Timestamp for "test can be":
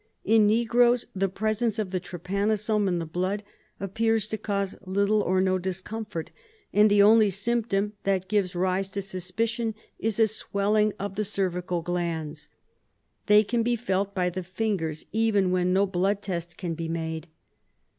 16.23-16.87